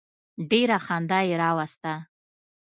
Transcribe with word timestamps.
ډېره 0.49 0.77
خندا 0.85 1.19
یې 1.27 1.35
راوسته. 1.43 1.93